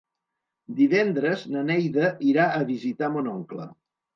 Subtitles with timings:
[0.79, 3.71] Divendres na Neida irà a visitar mon oncle.